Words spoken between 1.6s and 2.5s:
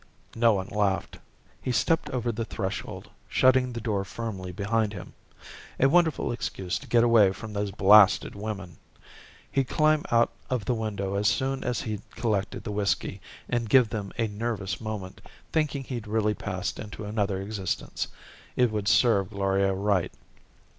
He stepped over the